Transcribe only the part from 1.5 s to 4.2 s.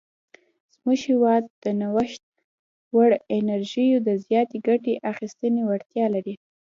د نوښت وړ انرژیو د